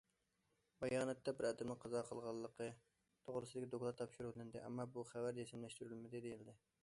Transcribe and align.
باياناتتا، 0.83 1.33
بىر 1.41 1.47
ئادەمنىڭ 1.49 1.77
قازا 1.83 2.01
قىلغانلىقى 2.07 2.69
توغرىسىدىكى 3.27 3.71
دوكلات 3.75 4.01
تاپشۇرۇۋېلىندى، 4.01 4.63
ئەمما 4.65 4.89
بۇ 4.97 5.05
خەۋەر 5.13 5.41
جەزملەشتۈرۈلمىدى، 5.41 6.23
دېيىلدى. 6.27 6.59